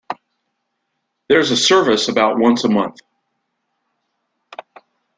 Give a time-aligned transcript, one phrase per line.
[1.29, 3.01] There is a service about once a month.